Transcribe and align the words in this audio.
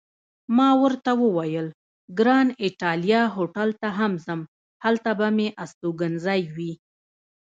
ما 0.57 0.69
ورته 0.83 1.11
وویل: 1.23 1.67
ګران 2.19 2.47
ایټالیا 2.65 3.21
هوټل 3.35 3.69
ته 3.81 3.87
هم 3.97 4.13
ځم، 4.25 4.41
هلته 4.83 5.09
به 5.19 5.27
مې 5.37 5.47
استوګنځی 5.63 6.41
وي. 6.55 6.71